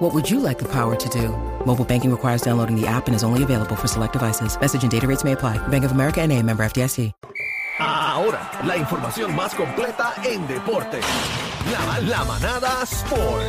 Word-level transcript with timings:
What 0.00 0.14
would 0.14 0.30
you 0.30 0.40
like 0.40 0.58
the 0.58 0.64
power 0.64 0.96
to 0.96 1.08
do? 1.10 1.28
Mobile 1.66 1.84
banking 1.84 2.10
requires 2.10 2.40
downloading 2.40 2.74
the 2.74 2.86
app 2.86 3.06
and 3.06 3.14
is 3.14 3.22
only 3.22 3.42
available 3.42 3.76
for 3.76 3.86
select 3.86 4.14
devices. 4.14 4.58
Message 4.58 4.82
and 4.82 4.90
data 4.90 5.06
rates 5.06 5.24
may 5.24 5.32
apply. 5.32 5.58
Bank 5.68 5.84
of 5.84 5.92
America 5.92 6.22
and 6.22 6.32
a 6.32 6.42
member 6.42 6.64
FDIC. 6.64 7.12
Ahora, 7.78 8.50
la 8.64 8.76
información 8.78 9.36
más 9.36 9.54
completa 9.54 10.14
en 10.24 10.46
deporte. 10.46 11.00
La, 11.70 12.00
la 12.00 12.24
manada 12.24 12.82
Sport. 12.82 13.44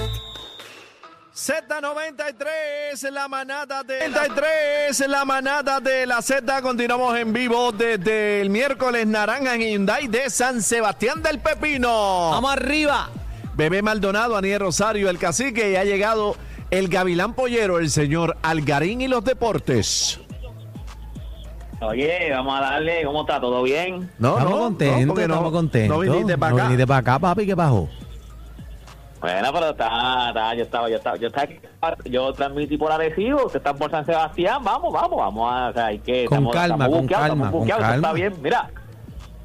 Z93, 1.33 3.09
la 3.11 3.29
manada 3.29 3.83
de 3.83 4.09
93, 4.09 5.07
la 5.07 5.23
manada 5.23 5.79
de 5.79 6.05
la 6.05 6.21
Z. 6.21 6.61
Continuamos 6.61 7.17
en 7.17 7.31
vivo 7.31 7.71
desde 7.71 8.41
el 8.41 8.49
miércoles 8.49 9.07
Naranja 9.07 9.55
en 9.55 9.61
Hyundai 9.61 10.07
de 10.07 10.29
San 10.29 10.61
Sebastián 10.61 11.23
del 11.23 11.39
Pepino. 11.39 12.31
Vamos 12.31 12.51
arriba. 12.51 13.09
Bebé 13.61 13.83
Maldonado, 13.83 14.35
Aniel 14.37 14.59
Rosario, 14.59 15.07
el 15.07 15.19
cacique 15.19 15.69
y 15.73 15.75
ha 15.75 15.83
llegado 15.83 16.35
el 16.71 16.87
Gavilán 16.87 17.35
Pollero, 17.35 17.77
el 17.77 17.91
señor 17.91 18.35
Algarín 18.41 19.01
y 19.01 19.07
los 19.07 19.23
deportes. 19.23 20.19
Oye, 21.79 22.31
vamos 22.31 22.57
a 22.57 22.61
darle, 22.61 23.03
¿cómo 23.05 23.21
está? 23.21 23.39
¿Todo 23.39 23.61
bien? 23.61 24.09
No, 24.17 24.29
estamos 24.39 24.51
no, 24.51 24.59
contentos, 24.61 25.05
porque 25.09 25.27
no- 25.27 25.33
estamos 25.35 25.51
contentos. 25.51 25.95
No 25.95 26.01
viniste 26.01 26.37
para 26.39 26.53
acá. 26.53 26.63
No 26.63 26.69
viniste 26.69 26.87
para 26.87 26.99
acá, 27.01 27.19
papi, 27.19 27.45
¿qué 27.45 27.55
pasó? 27.55 27.87
Bueno, 29.19 29.53
pero 29.53 29.69
está, 29.69 30.29
está, 30.29 30.55
yo 30.55 30.63
estaba, 30.63 30.89
yo 30.89 30.95
estaba, 30.97 31.17
yo 31.17 31.27
estaba, 31.27 31.43
aquí, 31.43 31.59
yo 32.09 32.33
transmití 32.33 32.77
por 32.79 32.91
Arecibo, 32.91 33.45
usted 33.45 33.57
está 33.59 33.75
por 33.75 33.91
San 33.91 34.07
Sebastián, 34.07 34.63
vamos, 34.63 34.91
vamos, 34.91 35.17
vamos 35.19 35.53
a, 35.53 35.69
o 35.69 35.73
sea, 35.73 35.85
hay 35.85 35.99
que, 35.99 36.25
Con 36.25 36.39
estamos, 36.47 36.53
calma, 36.55 36.85
estamos 36.85 36.97
con 36.97 37.07
calma, 37.07 37.27
estamos 37.45 37.51
con 37.51 37.67
calma. 37.67 37.95
está 37.95 38.13
bien, 38.13 38.33
mira, 38.41 38.71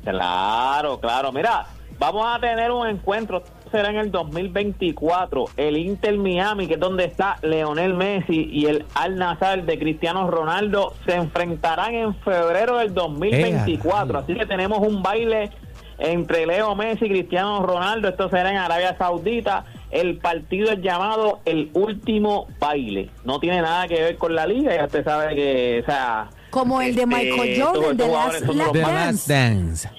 claro, 0.03 0.99
claro, 1.01 1.33
mira, 1.33 1.67
vamos 1.99 2.27
a 2.27 2.41
tener 2.41 2.71
un 2.71 2.87
encuentro, 2.89 3.43
será 3.77 3.91
en 3.91 3.97
el 3.97 4.11
2024, 4.11 5.45
el 5.57 5.77
Inter 5.77 6.17
Miami, 6.19 6.67
que 6.67 6.75
es 6.75 6.81
donde 6.81 7.05
está 7.05 7.37
Leonel 7.43 7.95
Messi 7.95 8.49
y 8.53 8.67
el 8.67 8.85
Al 8.95 9.17
Nazar 9.17 9.65
de 9.65 9.79
Cristiano 9.79 10.31
Ronaldo, 10.31 10.95
se 11.05 11.15
enfrentarán 11.15 11.95
en 11.95 12.15
febrero 12.17 12.79
del 12.79 12.95
2024, 12.95 14.19
Eh, 14.19 14.23
así 14.23 14.35
que 14.35 14.47
tenemos 14.47 14.79
un 14.81 15.03
baile 15.03 15.51
entre 15.99 16.47
Leo 16.47 16.75
Messi 16.75 17.07
y 17.07 17.09
Cristiano 17.09 17.63
Ronaldo. 17.65 18.09
Esto 18.09 18.29
será 18.29 18.51
en 18.51 18.57
Arabia 18.59 18.97
Saudita. 18.99 19.65
El 19.91 20.19
partido 20.19 20.71
es 20.73 20.81
llamado 20.83 21.41
el 21.45 21.71
último 21.73 22.49
baile. 22.59 23.11
No 23.25 23.39
tiene 23.41 23.63
nada 23.63 23.87
que 23.89 23.95
ver 24.03 24.17
con 24.17 24.35
la 24.35 24.47
liga. 24.47 24.75
Ya 24.75 24.85
usted 24.85 25.05
sabe 25.05 25.35
que, 25.35 25.81
o 25.83 25.87
sea. 25.87 26.29
Como 26.51 26.81
el 26.83 26.95
de 26.95 27.03
este, 27.03 27.07
Michael 27.15 27.49
estos- 27.51 27.69
Jordan, 27.77 27.97
de 27.97 28.05
jugadores 28.05 28.41
Last 28.43 28.47
son 28.47 28.59
los 28.59 28.77
Last 28.77 29.29
Dance. 29.29 29.91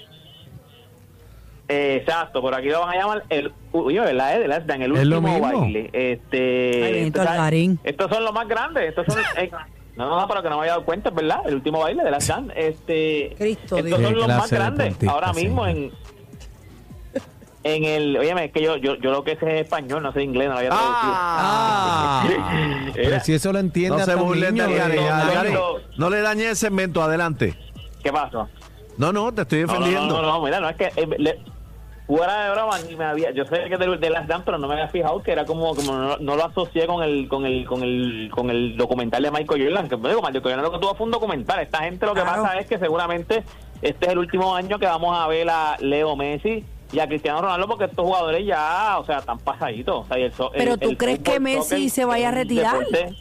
Exacto, 1.70 2.42
por 2.42 2.56
aquí 2.56 2.70
lo 2.70 2.80
van 2.80 2.90
a 2.90 2.96
llamar 2.96 3.24
el, 3.30 3.52
oye, 3.74 4.00
¿verdad? 4.00 4.42
Eh, 4.42 4.48
de 4.48 4.74
el 4.86 4.96
Es 4.96 5.06
lo 5.06 5.18
último 5.18 5.34
mismo. 5.34 5.60
baile. 5.62 5.90
Este, 5.92 6.84
Ay, 6.84 7.80
estos 7.84 8.10
son 8.10 8.24
los 8.24 8.34
más 8.34 8.48
grandes. 8.48 8.90
Estos 8.90 9.06
son. 9.08 9.22
eh, 9.38 9.52
no, 9.98 10.20
no, 10.20 10.28
pero 10.28 10.42
que 10.44 10.50
no 10.50 10.56
me 10.56 10.62
había 10.62 10.74
dado 10.74 10.86
cuenta, 10.86 11.10
verdad. 11.10 11.42
El 11.46 11.56
último 11.56 11.80
baile 11.80 12.04
de 12.04 12.12
Last 12.12 12.30
Dance. 12.30 12.54
Este, 12.56 13.36
Cristo 13.38 13.78
estos 13.78 13.86
Dios. 13.86 14.02
son 14.02 14.16
los 14.16 14.28
más 14.28 14.50
de 14.50 14.56
grandes. 14.56 14.96
Ahora 15.08 15.34
mismo 15.34 15.66
en 15.68 15.92
en 17.64 17.84
el, 17.84 18.18
oye, 18.18 18.46
es 18.46 18.52
que 18.54 18.62
yo, 18.62 18.78
yo, 18.78 18.96
yo 18.96 19.12
lo 19.12 19.24
que 19.24 19.36
sé 19.36 19.56
es 19.56 19.62
español, 19.64 20.02
no 20.02 20.14
sé 20.14 20.24
inglés, 20.24 20.48
no 20.48 20.54
lo 20.54 20.60
había 20.60 20.70
traducido. 20.70 21.14
Ah. 21.14 22.26
Pero 22.94 23.20
si 23.20 23.34
eso 23.34 23.52
lo 23.52 23.60
entiende 23.60 23.98
No 23.98 24.06
se 24.06 24.16
burlen 24.16 24.56
de 24.56 24.68
niño, 24.68 24.84
Algarín. 24.84 25.52
eh, 25.52 25.56
no. 25.56 25.74
No 25.98 26.10
le 26.10 26.22
dañe 26.22 26.50
el 26.50 26.56
segmento, 26.56 27.04
adelante. 27.04 27.56
¿Qué 28.02 28.12
pasó? 28.12 28.48
No, 28.98 29.12
no, 29.12 29.34
te 29.34 29.42
estoy 29.42 29.60
defendiendo. 29.60 30.08
No, 30.08 30.22
no, 30.22 30.28
no, 30.28 30.44
mira, 30.44 30.60
no 30.60 30.70
es 30.70 30.76
que 30.78 30.86
eh, 30.96 31.08
le- 31.18 31.40
fuera 32.08 32.46
de 32.46 32.52
broma 32.52 32.80
ni 32.88 32.96
me 32.96 33.04
había, 33.06 33.32
yo 33.32 33.46
sé 33.46 33.66
que 33.70 33.78
de, 33.78 33.98
de 33.98 34.10
las 34.10 34.28
Dan, 34.28 34.44
pero 34.46 34.58
no 34.58 34.68
me 34.68 34.74
había 34.76 34.88
fijado 34.88 35.22
que 35.22 35.32
era 35.34 35.46
como, 35.46 35.76
como 35.76 35.92
no, 35.94 36.18
no 36.18 36.36
lo 36.38 36.46
asocié 36.46 36.88
con 36.88 37.04
el, 37.04 37.28
con 37.28 37.46
el, 37.46 37.66
con 37.66 37.84
el, 37.84 38.30
con 38.34 38.50
el 38.50 38.78
documental 38.78 39.22
de 39.24 39.30
Michael 39.32 39.64
Jordan, 39.66 39.90
que 39.90 39.96
digo, 39.98 40.22
Michael 40.22 40.42
Jordan 40.42 40.62
lo 40.62 40.72
que 40.72 40.80
tuvo 40.80 40.96
fue 40.96 41.06
un 41.06 41.12
documental. 41.12 41.60
Esta 41.60 41.80
gente 41.84 42.06
lo 42.06 42.14
que 42.14 42.22
Claro. 42.22 42.44
pasa 42.44 42.58
es 42.60 42.66
que 42.68 42.78
seguramente 42.80 43.44
este 43.82 44.06
es 44.06 44.12
el 44.14 44.18
último 44.20 44.56
año 44.56 44.80
que 44.80 44.86
vamos 44.86 45.16
a 45.18 45.28
ver 45.28 45.50
a 45.50 45.76
Leo 45.82 46.16
Messi 46.16 46.64
y 46.94 47.00
a 47.00 47.08
Cristiano 47.08 47.42
Ronaldo 47.42 47.68
porque 47.68 47.84
estos 47.86 48.06
jugadores 48.06 48.46
ya, 48.46 48.98
o 49.00 49.04
sea, 49.06 49.18
están 49.20 49.40
pasaditos. 49.40 50.06
O 50.06 50.08
sea, 50.08 50.18
y 50.18 50.24
el 50.24 50.32
so- 50.34 50.50
Pero 50.56 50.74
el- 50.76 50.80
¿tú 50.80 50.90
el 50.92 50.98
crees 50.98 51.20
que 51.20 51.40
Messi 51.42 51.90
se 51.90 52.06
vaya 52.06 52.30
a 52.30 52.32
retirar? 52.32 52.78
deporte- 52.80 53.16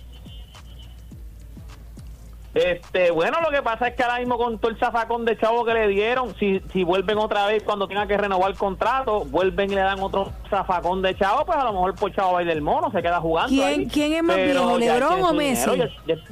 Este, 2.57 3.11
bueno, 3.11 3.39
lo 3.43 3.51
que 3.51 3.63
pasa 3.63 3.89
es 3.89 3.95
que 3.97 4.03
ahora 4.03 4.19
mismo 4.19 4.39
con 4.39 4.59
todo 4.59 4.71
el 4.71 4.79
zafacón 4.79 5.25
de 5.27 5.37
chavo 5.39 5.65
que 5.65 5.75
le 5.75 5.89
dieron, 5.89 6.35
si, 6.39 6.61
si 6.73 6.85
vuelven 6.85 7.19
otra 7.19 7.47
vez 7.47 7.63
cuando 7.63 7.87
tenga 7.87 8.07
que 8.07 8.17
renovar 8.17 8.51
el 8.51 8.57
contrato, 8.57 9.25
vuelven 9.27 9.71
y 9.71 9.75
le 9.75 9.83
dan 9.83 10.01
otro 10.01 10.33
zafacón 10.49 11.03
de 11.03 11.15
chavo, 11.17 11.45
pues 11.45 11.59
a 11.59 11.65
lo 11.65 11.73
mejor 11.73 11.95
por 11.95 12.15
chavo 12.15 12.33
baila 12.33 12.53
el 12.53 12.63
mono, 12.63 12.91
se 12.91 13.03
queda 13.03 13.21
jugando. 13.21 13.51
¿Quién- 13.51 13.81
ahí. 13.81 13.87
quién 13.87 14.13
es 14.15 14.23
más 14.23 14.37
Pero 14.37 14.77
viejo, 14.77 14.79
LeBron 14.79 15.23
o 15.23 15.33
Messi? 15.35 15.71
dinero, 15.71 15.91
ya- 16.07 16.15
ya- 16.17 16.23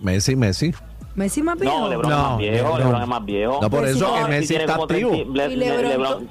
Messi, 0.00 0.34
Messi. 0.36 0.74
Messi 1.14 1.42
más 1.42 1.58
viejo. 1.58 1.78
no, 1.78 1.88
LeBron 1.88 2.10
es 2.12 2.16
No, 2.18 2.22
más 2.30 2.38
viejo, 2.38 2.54
LeBron. 2.56 2.78
LeBron 2.78 3.02
es 3.02 3.08
más 3.08 3.24
viejo. 3.26 3.58
No, 3.60 3.70
por 3.70 3.84
eso 3.86 3.98
sí, 4.06 4.14
que 4.14 4.20
no, 4.20 4.28
Messi 4.28 4.54
está 4.56 4.74
activo. 4.76 5.10
30 5.10 5.32
Le- 5.48 5.52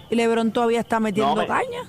y 0.09 0.15
Lebron, 0.15 0.51
todavía 0.51 0.79
está 0.79 0.99
metiendo 0.99 1.35
No, 1.35 1.41
me- 1.41 1.47
caña. 1.47 1.81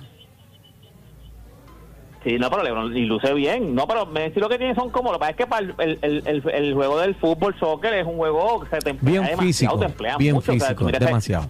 Sí, 2.22 2.36
no, 2.38 2.50
pero 2.50 2.62
LeBron 2.62 2.94
y 2.96 3.06
luce 3.06 3.32
bien. 3.32 3.74
No, 3.74 3.86
pero 3.86 4.04
Messi 4.04 4.40
lo 4.40 4.48
que 4.50 4.58
tiene 4.58 4.74
son 4.74 4.90
como. 4.90 5.10
Lo 5.10 5.14
que 5.18 5.20
pasa 5.20 5.30
es 5.30 5.36
que 5.38 5.46
para 5.46 5.62
el, 5.66 5.74
el, 6.02 6.22
el, 6.26 6.42
el- 6.52 6.74
juego 6.74 6.98
del 7.00 7.14
fútbol, 7.14 7.54
soccer, 7.58 7.94
es 7.94 8.06
un 8.06 8.16
juego 8.16 8.60
que 8.60 8.68
se 8.70 8.78
te 8.78 8.90
emplea 8.90 9.10
Bien 9.12 9.22
demasiado, 9.24 9.46
físico, 9.46 9.78
te 9.78 9.84
emplea 9.86 10.16
bien 10.18 10.34
mucho. 10.34 10.52
o 10.52 10.54
sea, 10.56 10.66
físico, 10.66 10.84
mira 10.84 10.98
ese- 10.98 11.06
demasiado. 11.06 11.46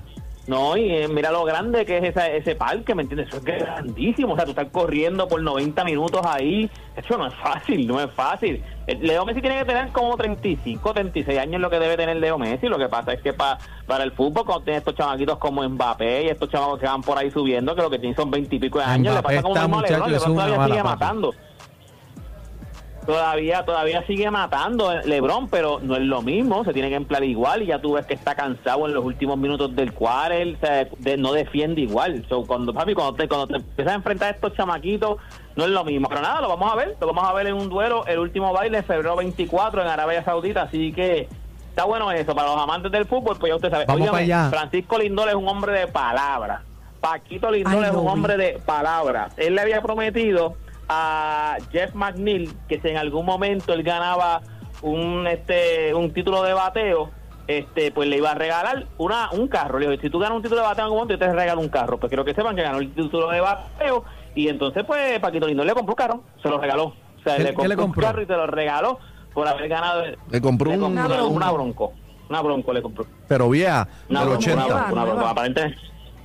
No, 0.50 0.76
y 0.76 0.90
eh, 0.90 1.06
mira 1.06 1.30
lo 1.30 1.44
grande 1.44 1.86
que 1.86 1.98
es 1.98 2.02
esa, 2.04 2.26
ese 2.28 2.56
parque, 2.56 2.92
¿me 2.96 3.02
entiendes? 3.02 3.28
Eso 3.28 3.36
es 3.36 3.44
grandísimo. 3.44 4.32
O 4.32 4.36
sea, 4.36 4.44
tú 4.44 4.50
estás 4.50 4.66
corriendo 4.72 5.28
por 5.28 5.40
90 5.40 5.84
minutos 5.84 6.20
ahí. 6.24 6.68
Eso 6.96 7.16
no 7.16 7.28
es 7.28 7.34
fácil, 7.36 7.86
no 7.86 8.00
es 8.00 8.10
fácil. 8.10 8.60
El 8.88 8.98
Leo 9.06 9.24
Messi 9.24 9.40
tiene 9.40 9.60
que 9.60 9.64
tener 9.64 9.90
como 9.92 10.16
35, 10.16 10.92
36 10.92 11.38
años 11.38 11.60
lo 11.60 11.70
que 11.70 11.78
debe 11.78 11.96
tener 11.96 12.16
Leo 12.16 12.36
Messi. 12.36 12.66
Lo 12.66 12.78
que 12.78 12.88
pasa 12.88 13.12
es 13.12 13.22
que 13.22 13.32
pa- 13.32 13.58
para 13.86 14.02
el 14.02 14.10
fútbol, 14.10 14.44
cuando 14.44 14.64
tienes 14.64 14.80
estos 14.80 14.96
chamaquitos 14.96 15.38
como 15.38 15.62
Mbappé 15.68 16.24
y 16.24 16.28
estos 16.30 16.48
chamacos 16.50 16.80
que 16.80 16.86
van 16.86 17.02
por 17.02 17.16
ahí 17.16 17.30
subiendo, 17.30 17.76
que 17.76 17.82
lo 17.82 17.88
que 17.90 18.00
tienen 18.00 18.16
son 18.16 18.28
20 18.32 18.56
y 18.56 18.58
pico 18.58 18.78
de 18.80 18.84
años, 18.86 19.14
le 19.14 19.22
pasa 19.22 19.34
como 19.42 19.54
muchacho, 19.76 19.94
es 20.06 20.12
LeBron 20.12 20.32
una 20.32 20.42
todavía 20.56 20.66
sigue 20.74 20.82
papi. 20.98 20.98
Todavía, 23.10 23.64
todavía 23.64 24.04
sigue 24.06 24.30
matando 24.30 24.92
LeBron, 25.04 25.48
pero 25.48 25.80
no 25.82 25.96
es 25.96 26.02
lo 26.02 26.22
mismo, 26.22 26.62
se 26.64 26.72
tiene 26.72 26.88
que 26.90 26.94
emplear 26.94 27.24
igual 27.24 27.60
y 27.62 27.66
ya 27.66 27.80
tú 27.80 27.94
ves 27.94 28.06
que 28.06 28.14
está 28.14 28.36
cansado 28.36 28.86
en 28.86 28.94
los 28.94 29.04
últimos 29.04 29.36
minutos 29.36 29.74
del 29.74 29.92
quarter, 29.92 30.54
o 30.54 30.58
sea, 30.60 30.86
de- 30.98 31.16
no 31.16 31.32
defiende 31.32 31.80
igual. 31.80 32.24
So, 32.28 32.44
cuando, 32.46 32.72
papi, 32.72 32.94
cuando 32.94 33.14
te, 33.14 33.26
cuando 33.26 33.48
te 33.48 33.56
empiezas 33.56 33.92
a 33.94 33.96
enfrentar 33.96 34.28
a 34.28 34.30
estos 34.36 34.54
chamaquitos, 34.54 35.16
no 35.56 35.64
es 35.64 35.70
lo 35.70 35.82
mismo. 35.84 36.08
Pero 36.08 36.20
nada, 36.22 36.40
lo 36.40 36.48
vamos 36.48 36.72
a 36.72 36.76
ver, 36.76 36.96
lo 37.00 37.06
vamos 37.08 37.24
a 37.24 37.32
ver 37.32 37.48
en 37.48 37.54
un 37.54 37.68
duelo, 37.68 38.06
el 38.06 38.20
último 38.20 38.52
baile 38.52 38.78
en 38.78 38.84
febrero 38.84 39.16
24 39.16 39.82
en 39.82 39.88
Arabia 39.88 40.22
Saudita, 40.24 40.62
así 40.62 40.92
que 40.92 41.28
está 41.68 41.84
bueno 41.86 42.12
eso. 42.12 42.32
Para 42.32 42.46
los 42.54 42.62
amantes 42.62 42.92
del 42.92 43.06
fútbol, 43.06 43.36
pues 43.40 43.50
ya 43.50 43.56
usted 43.56 43.70
sabe. 43.70 43.86
Vamos 43.86 44.02
Óigame, 44.02 44.12
para 44.28 44.40
allá. 44.44 44.50
Francisco 44.50 44.98
Lindol 44.98 45.28
es 45.30 45.34
un 45.34 45.48
hombre 45.48 45.72
de 45.72 45.88
palabra. 45.88 46.62
Paquito 47.00 47.50
Lindol 47.50 47.74
Ay, 47.82 47.84
es 47.88 47.92
no 47.92 48.02
un 48.02 48.08
hombre 48.08 48.36
de 48.36 48.60
palabra. 48.64 49.30
Él 49.36 49.56
le 49.56 49.62
había 49.62 49.82
prometido 49.82 50.54
a 50.92 51.56
Jeff 51.70 51.94
McNeil 51.94 52.52
que 52.68 52.80
si 52.80 52.88
en 52.88 52.96
algún 52.96 53.24
momento 53.24 53.72
él 53.72 53.84
ganaba 53.84 54.40
un 54.82 55.24
este 55.28 55.94
un 55.94 56.12
título 56.12 56.42
de 56.42 56.52
bateo, 56.52 57.10
este 57.46 57.92
pues 57.92 58.08
le 58.08 58.16
iba 58.16 58.32
a 58.32 58.34
regalar 58.34 58.86
una 58.98 59.30
un 59.30 59.46
carro. 59.46 59.78
Le 59.78 59.88
dijo, 59.88 60.02
si 60.02 60.10
tú 60.10 60.18
ganas 60.18 60.34
un 60.36 60.42
título 60.42 60.62
de 60.62 60.66
bateo 60.66 60.82
en 60.82 60.86
algún 60.86 60.98
momento, 60.98 61.14
yo 61.14 61.18
te 61.30 61.32
regalo 61.32 61.60
un 61.60 61.68
carro. 61.68 61.98
Pues 62.00 62.10
quiero 62.10 62.24
que 62.24 62.34
sepan 62.34 62.56
que 62.56 62.62
ganó 62.62 62.78
el 62.78 62.92
título 62.92 63.30
de 63.30 63.40
bateo 63.40 64.04
y 64.34 64.48
entonces 64.48 64.82
pues 64.84 65.20
Paquito 65.20 65.46
Lindol 65.46 65.66
le 65.68 65.74
compró 65.74 65.92
un 65.92 65.96
carro, 65.96 66.22
se 66.42 66.48
lo 66.48 66.58
regaló. 66.58 66.86
O 66.86 67.22
sea, 67.22 67.36
¿Qué- 67.36 67.44
le 67.44 67.54
compró, 67.54 67.68
le 67.68 67.76
compró? 67.76 68.00
un 68.00 68.06
carro 68.10 68.22
y 68.22 68.26
te 68.26 68.32
lo 68.36 68.46
regaló 68.48 68.98
por 69.32 69.46
haber 69.46 69.68
ganado. 69.68 70.02
Le 70.28 70.40
compró 70.40 70.70
un- 70.72 70.82
una, 70.82 71.06
bronco. 71.06 71.26
una 71.28 71.50
bronco. 71.52 71.92
Una 72.28 72.40
bronco 72.42 72.72
le 72.72 72.82
compró. 72.82 73.06
Pero 73.28 73.48
vieja, 73.48 73.86
Una 74.08 74.20
del 74.20 74.28
bronco, 74.30 74.44
80. 74.44 74.64
una 74.66 74.74
bronco, 74.74 74.92
una 74.92 75.04
bronco. 75.04 75.26
Aparentemente. 75.26 75.78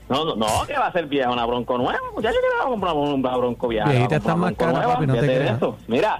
No, 0.08 0.24
no, 0.24 0.36
no, 0.36 0.48
que 0.68 0.74
va 0.78 0.88
a 0.88 0.92
ser 0.92 1.08
vieja 1.08 1.32
una 1.32 1.46
bronco 1.46 1.78
nueva. 1.78 2.00
Ya 2.22 2.32
yo 2.32 2.38
quiero 2.40 2.70
comprar 2.72 2.94
una, 2.94 3.36
bronco 3.38 3.68
vieja. 3.68 3.90
Viejita 3.90 4.16
a 4.16 4.18
está 4.20 4.36
más 4.36 4.54
cara, 4.54 4.72
bronco 4.74 4.90
papi, 4.94 5.08
no 5.08 5.14
te 5.16 5.20
nueva, 5.22 5.36
creas. 5.36 5.58
eso. 5.58 5.78
Mira. 5.88 6.20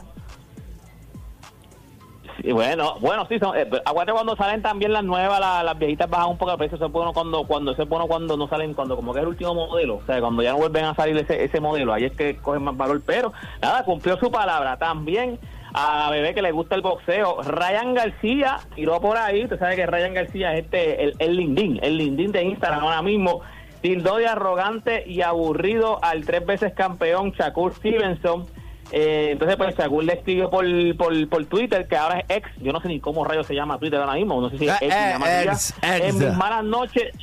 Sí, 2.42 2.52
bueno, 2.52 2.96
bueno, 3.00 3.26
sí, 3.30 3.40
son, 3.40 3.56
eh, 3.58 3.66
aguante 3.86 4.12
cuando 4.12 4.36
salen 4.36 4.62
también 4.62 4.92
las 4.92 5.04
nuevas, 5.06 5.40
la- 5.40 5.64
las 5.64 5.78
viejitas 5.80 6.10
bajan 6.10 6.30
un 6.30 6.38
poco 6.38 6.52
de 6.52 6.58
precio. 6.58 6.76
Eso 6.76 6.88
es 6.88 6.92
bueno 6.92 7.14
cuando, 7.14 7.46
cuando, 7.46 7.72
eso 7.72 7.84
es 7.84 7.88
bueno 7.90 8.08
cuando 8.08 8.36
no 8.36 8.48
salen, 8.50 8.74
cuando 8.74 8.96
como 8.98 9.14
que 9.14 9.20
es 9.20 9.24
el 9.24 9.30
último 9.30 9.54
modelo. 9.54 9.96
O 9.96 10.06
sea, 10.06 10.20
cuando 10.20 10.44
ya 10.44 10.52
no 10.52 10.58
vuelven 10.58 10.84
a 10.86 10.94
salir 10.96 11.16
ese, 11.18 11.44
ese 11.46 11.60
modelo, 11.62 11.94
ahí 11.94 12.04
es 12.06 12.12
que 12.12 12.36
cogen 12.38 12.64
más 12.64 12.76
valor. 12.76 13.02
Pero 13.06 13.32
nada, 13.62 13.84
cumplió 13.86 14.18
su 14.18 14.30
palabra. 14.30 14.76
También 14.78 15.40
a 15.74 16.10
Bebé 16.12 16.34
que 16.34 16.42
le 16.42 16.52
gusta 16.52 16.76
el 16.76 16.82
boxeo. 16.82 17.42
Ryan 17.42 17.94
García 17.94 18.58
tiró 18.76 19.00
por 19.00 19.16
ahí. 19.18 19.44
Usted 19.44 19.58
sabe 19.58 19.78
que 19.78 19.86
Ryan 19.86 20.14
García 20.14 20.54
es 20.56 20.66
este, 20.66 21.04
el, 21.06 21.16
el 21.20 21.38
lindín, 21.38 21.80
el 21.82 21.98
lindín 21.98 22.32
de 22.34 22.44
Instagram 22.44 22.82
ahora 22.84 23.02
mismo. 23.02 23.42
Tildó 23.86 24.16
de 24.18 24.26
arrogante 24.26 25.04
y 25.06 25.22
aburrido 25.22 26.04
al 26.04 26.26
tres 26.26 26.44
veces 26.44 26.74
campeón 26.74 27.34
Shakur 27.34 27.76
Stevenson. 27.76 28.48
Eh, 28.92 29.30
entonces, 29.34 29.58
pues 29.58 29.78
Shakur 29.78 30.04
le 30.04 30.14
escribió 30.14 30.50
por, 30.50 30.66
por, 30.98 31.30
por 31.30 31.46
Twitter, 31.46 31.88
que 31.88 31.96
ahora 31.96 32.22
es 32.22 32.26
ex. 32.38 32.50
Yo 32.62 32.74
no 32.74 32.82
sé 32.82 32.88
ni 32.88 33.00
cómo 33.00 33.24
rayos 33.24 33.46
se 33.46 33.54
llama 33.54 33.78
Twitter 33.78 34.00
ahora 34.00 34.14
mismo. 34.16 34.42
No 34.42 34.50
sé 34.50 34.58
si 34.58 34.66
es 34.68 34.72
Ah, 34.72 34.78
X. 34.82 34.92
eh, 34.96 35.10
llama 35.12 35.44
ex, 35.44 35.74
ex. 35.84 36.04
En 36.04 36.18
mis 36.18 36.36
malas 36.36 36.64
noches, 36.64 37.14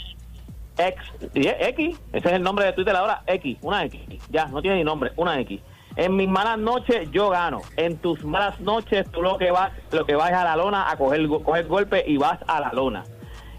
X, 0.79 1.03
¿sí 1.35 1.41
es 1.49 1.56
X, 1.69 2.00
ese 2.12 2.29
es 2.29 2.35
el 2.35 2.43
nombre 2.44 2.64
de 2.64 2.73
Twitter 2.75 2.94
ahora, 2.94 3.25
X, 3.26 3.59
una 3.62 3.85
X, 3.87 4.00
ya, 4.31 4.47
no 4.47 4.62
tiene 4.62 4.76
ni 4.76 4.85
nombre, 4.85 5.11
una 5.17 5.41
X. 5.41 5.61
En 5.97 6.14
mis 6.14 6.29
malas 6.29 6.59
noches 6.59 7.11
yo 7.11 7.29
gano, 7.31 7.61
en 7.76 7.97
tus 7.99 8.25
malas 8.25 8.61
noches 8.61 9.11
tú 9.11 9.20
lo 9.20 9.37
que 9.37 9.50
vas, 9.50 9.73
lo 9.91 10.06
que 10.06 10.14
vas 10.14 10.31
a 10.32 10.44
la 10.44 10.55
lona 10.55 10.88
a 10.91 10.97
coger, 10.97 11.26
coger 11.29 11.67
golpe 11.67 12.05
y 12.06 12.19
vas 12.19 12.38
a 12.47 12.61
la 12.61 12.73
lona. 12.73 13.03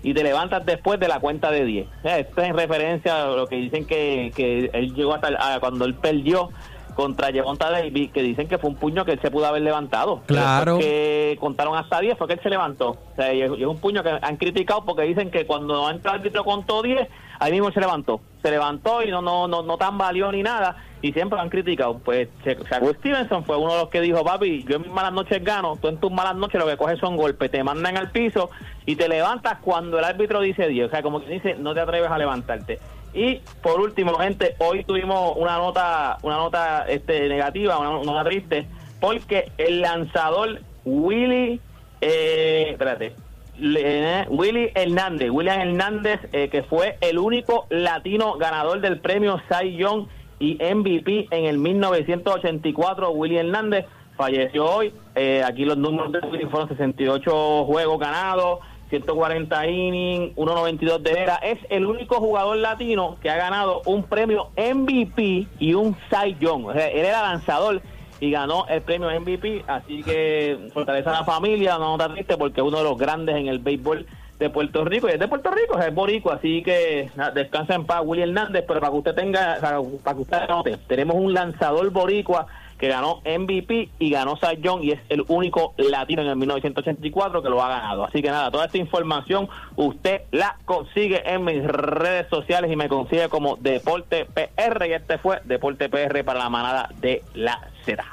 Y 0.04 0.14
te 0.14 0.22
levantas 0.24 0.66
después 0.66 1.00
de 1.00 1.08
la 1.08 1.20
cuenta 1.20 1.50
de 1.50 1.64
10. 1.66 1.88
O 1.88 2.02
sea, 2.04 2.20
Esto 2.20 2.42
es 2.42 2.50
en 2.50 2.58
referencia 2.58 3.24
a 3.24 3.28
lo 3.28 3.48
que 3.48 3.56
dicen 3.56 3.86
que, 3.88 4.32
que 4.36 4.70
él 4.74 4.94
llegó 4.94 5.14
hasta 5.16 5.30
el- 5.30 5.38
a 5.38 5.60
cuando 5.62 5.86
él 5.86 5.96
perdió 5.96 6.50
contra 6.96 7.32
Devonta 7.32 7.72
Davis, 7.72 8.12
que 8.12 8.22
dicen 8.22 8.48
que 8.48 8.58
fue 8.60 8.70
un 8.70 8.76
puño 8.76 9.04
que 9.04 9.14
él 9.14 9.20
se 9.22 9.32
pudo 9.32 9.48
haber 9.48 9.64
levantado. 9.64 10.22
Claro. 10.28 10.78
Que 10.78 11.38
contaron 11.40 11.76
hasta 11.76 12.00
10 12.00 12.18
fue 12.18 12.28
que 12.28 12.34
él 12.34 12.40
se 12.44 12.50
levantó. 12.52 12.90
O 12.90 13.16
sea, 13.16 13.34
y 13.34 13.42
es 13.42 13.50
un 13.50 13.80
puño 13.80 14.04
que 14.04 14.12
han 14.22 14.38
criticado 14.38 14.86
porque 14.86 15.02
dicen 15.04 15.32
que 15.32 15.48
cuando 15.48 15.90
entra 15.90 16.12
el 16.12 16.20
árbitro 16.20 16.44
contó 16.44 16.84
10, 16.84 17.08
ahí 17.40 17.52
mismo 17.52 17.72
se 17.72 17.80
levantó. 17.80 18.22
Se 18.44 18.52
levantó 18.52 19.02
y 19.02 19.10
no 19.10 19.22
no 19.24 19.48
no, 19.48 19.64
no 19.64 19.78
tan 19.78 19.98
valió 19.98 20.32
ni 20.32 20.44
nada. 20.44 20.76
Y 21.04 21.12
siempre 21.14 21.36
lo 21.36 21.44
han 21.44 21.50
criticado. 21.50 22.00
Pues 22.00 22.30
Shakur 22.46 22.96
Stevenson 22.96 23.44
fue 23.44 23.58
uno 23.58 23.74
de 23.74 23.80
los 23.82 23.90
que 23.90 24.00
dijo, 24.02 24.24
papi, 24.24 24.64
yo 24.68 24.78
en 24.78 24.84
mis 24.84 24.92
malas 24.92 25.12
noches 25.14 25.44
gano, 25.44 25.78
tú 25.80 25.90
en 25.90 25.98
tus 25.98 26.10
malas 26.12 26.36
noches 26.36 26.60
lo 26.60 26.66
que 26.66 26.78
coges 26.78 26.98
son 26.98 27.18
golpes, 27.18 27.52
te 27.52 27.62
mandan 27.64 27.98
al 27.98 28.10
piso 28.10 28.50
y 28.86 28.96
te 28.96 29.08
levantas 29.10 29.58
cuando 29.62 30.00
el 30.00 30.06
árbitro 30.06 30.40
dice 30.42 30.68
10. 30.68 30.88
O 30.88 30.90
sea, 30.90 31.04
como 31.04 31.22
que 31.24 31.30
dice, 31.30 31.56
no 31.56 31.74
te 31.74 31.82
atreves 31.82 32.10
a 32.10 32.18
levantarte. 32.18 32.80
Y 33.14 33.42
por 33.62 33.80
último, 33.82 34.14
gente, 34.16 34.56
hoy 34.60 34.86
tuvimos 34.86 35.34
una 35.36 35.58
nota, 35.58 36.18
una 36.24 36.38
nota 36.38 36.86
este, 36.88 37.28
negativa, 37.28 37.78
una 37.78 38.02
nota 38.04 38.24
triste, 38.24 38.66
porque 39.02 39.52
el 39.58 39.82
lanzador 39.82 40.62
Willy, 40.86 41.60
eh, 42.02 42.68
espérate, 42.72 43.14
le- 43.60 44.26
Willy 44.30 44.72
Hernández, 44.74 45.30
William 45.32 45.60
Hernández, 45.60 46.22
eh, 46.32 46.50
que 46.50 46.64
fue 46.64 46.98
el 47.02 47.20
único 47.20 47.68
latino 47.70 48.34
ganador 48.38 48.80
del 48.82 49.00
premio 49.00 49.40
Cy 49.50 49.76
Young 49.76 50.08
y 50.44 50.58
MVP 50.62 51.30
en 51.32 51.46
el 51.46 51.58
1984, 51.58 53.12
Willy 53.12 53.38
Hernández, 53.38 53.86
falleció 54.18 54.66
hoy. 54.66 54.94
Eh, 55.16 55.42
aquí 55.42 55.64
los 55.64 55.78
números 55.78 56.12
de 56.12 56.20
Willy 56.20 56.46
fueron 56.48 56.68
68 56.68 57.64
juegos 57.64 57.98
ganados, 57.98 58.60
140 58.90 59.68
innings, 59.70 60.36
1.92 60.36 61.00
de 61.00 61.12
era. 61.12 61.36
Es 61.36 61.60
el 61.70 61.86
único 61.86 62.16
jugador 62.16 62.58
latino 62.58 63.16
que 63.22 63.30
ha 63.30 63.38
ganado 63.38 63.84
un 63.86 64.04
premio 64.04 64.50
MVP 64.58 65.48
y 65.60 65.74
un 65.76 65.96
Cy 66.10 66.36
Young. 66.42 66.72
Él 66.72 67.06
era 67.06 67.22
lanzador 67.22 67.82
y 68.20 68.30
ganó 68.30 68.66
el 68.68 68.82
premio 68.82 69.10
MVP, 69.18 69.64
así 69.66 70.04
que 70.04 70.68
fortaleza 70.74 71.12
a 71.12 71.20
la 71.20 71.24
familia, 71.24 71.78
no 71.78 71.94
está 71.94 72.10
triste 72.10 72.36
porque 72.36 72.60
es 72.60 72.68
uno 72.68 72.80
de 72.80 72.84
los 72.84 72.98
grandes 72.98 73.38
en 73.38 73.48
el 73.48 73.60
béisbol 73.60 74.06
de 74.44 74.50
Puerto 74.50 74.84
Rico, 74.84 75.08
y 75.08 75.12
es 75.12 75.20
de 75.20 75.28
Puerto 75.28 75.50
Rico, 75.52 75.80
es 75.80 75.94
boricua, 75.94 76.36
así 76.36 76.62
que 76.64 77.10
descansa 77.34 77.76
en 77.76 77.86
paz 77.86 78.02
Willy 78.04 78.24
Hernández, 78.24 78.66
pero 78.68 78.82
para 78.82 78.92
que 78.92 78.98
usted 78.98 79.16
tenga, 79.16 79.58
para, 79.62 79.80
que 80.14 80.22
usted 80.22 80.38
anote, 80.38 80.78
tenemos 80.88 81.16
un 81.16 81.34
lanzador 81.34 81.90
boricua 81.92 82.46
que 82.78 82.90
ganó 82.90 83.22
MVP 83.22 83.90
y 84.00 84.10
ganó 84.10 84.36
Cy 84.36 84.60
y 84.82 84.92
es 84.92 85.00
el 85.08 85.24
único 85.30 85.74
latino 85.78 86.22
en 86.22 86.28
el 86.28 86.36
1984 86.36 87.42
que 87.42 87.50
lo 87.50 87.64
ha 87.64 87.70
ganado. 87.70 88.04
Así 88.04 88.22
que 88.22 88.30
nada, 88.30 88.52
toda 88.52 88.66
esta 88.66 88.78
información 88.78 89.48
usted 89.78 90.24
la 90.32 90.58
consigue 90.66 91.24
en 91.26 91.46
mis 91.46 91.64
redes 91.64 92.28
sociales 92.30 92.70
y 92.70 92.76
me 92.76 92.90
consigue 92.90 93.30
como 93.30 93.56
Deporte 93.56 94.26
PR 94.26 94.86
y 94.88 94.94
este 94.94 95.18
fue 95.18 95.40
Deporte 95.46 95.88
PR 95.88 96.26
para 96.26 96.40
la 96.40 96.50
manada 96.50 96.90
de 97.00 97.24
la 97.34 97.70
Z. 97.86 98.04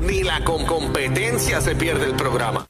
Ni 0.00 0.22
la 0.22 0.42
con 0.42 0.64
competencia 0.64 1.60
se 1.60 1.76
pierde 1.76 2.06
el 2.06 2.14
programa. 2.14 2.66